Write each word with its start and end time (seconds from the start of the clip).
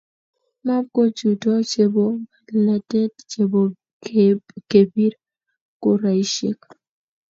Mabko 0.67 1.01
chuto 1.17 1.51
chebopolatet 1.69 3.13
chebo 3.31 3.61
kepir 4.69 5.13
kuraisiek 5.81 6.59